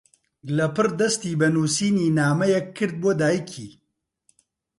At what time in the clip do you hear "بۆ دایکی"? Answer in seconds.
3.01-3.69